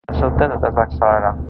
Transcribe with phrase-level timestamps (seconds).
[0.09, 1.39] De sobte, tot es va accelerar.